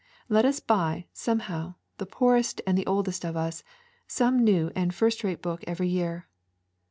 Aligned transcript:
Let 0.29 0.45
us 0.45 0.59
buy, 0.59 1.05
somehow, 1.13 1.75
the 1.99 2.07
poorest 2.07 2.59
and 2.65 2.75
the 2.75 2.87
oldest 2.87 3.23
of 3.23 3.37
us, 3.37 3.63
some 4.07 4.43
new 4.43 4.71
and 4.75 4.91
first 4.95 5.23
rate 5.23 5.43
book 5.43 5.63
every 5.67 5.89
year. 5.89 6.27